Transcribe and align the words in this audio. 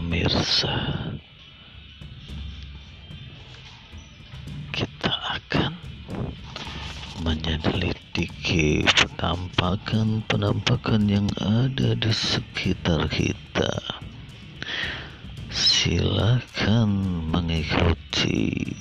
pemirsa. 0.00 0.72
Kita 4.72 5.12
akan 5.12 5.76
menyelidiki 7.20 8.88
penampakan-penampakan 8.88 11.04
yang 11.04 11.28
ada 11.36 11.92
di 11.92 12.12
sekitar 12.16 13.12
kita. 13.12 14.00
Silakan 15.52 16.88
mengikuti 17.28 18.72